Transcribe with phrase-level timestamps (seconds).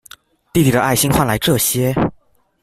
[0.51, 1.93] 弟弟的愛心換來這些